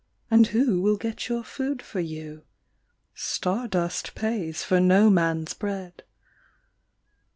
[0.31, 2.41] And who will get your food for you?
[3.13, 6.01] Star dust pays for no man s bread.